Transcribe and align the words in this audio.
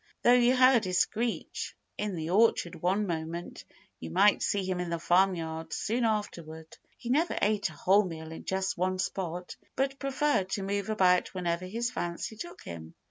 Though 0.23 0.33
you 0.33 0.55
heard 0.55 0.85
his 0.85 0.97
screech 0.97 1.75
in 1.95 2.15
the 2.15 2.31
orchard 2.31 2.81
one 2.81 3.05
moment, 3.05 3.65
you 3.99 4.09
might 4.09 4.41
see 4.41 4.63
him 4.63 4.79
in 4.79 4.89
the 4.89 4.97
farmyard 4.97 5.73
soon 5.73 6.05
afterward. 6.05 6.75
He 6.97 7.09
never 7.11 7.37
ate 7.39 7.69
a 7.69 7.73
whole 7.73 8.05
meal 8.05 8.31
in 8.31 8.43
just 8.43 8.79
one 8.79 8.97
spot, 8.97 9.55
but 9.75 9.99
preferred 9.99 10.49
to 10.53 10.63
move 10.63 10.89
about 10.89 11.35
wherever 11.35 11.67
his 11.67 11.91
fancy 11.91 12.35
took 12.35 12.63
him. 12.63 12.95